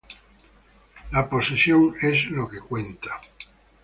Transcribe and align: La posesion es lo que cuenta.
La 1.11 1.23
posesion 1.29 1.93
es 2.01 2.25
lo 2.31 2.49
que 2.49 2.59
cuenta. 2.59 3.21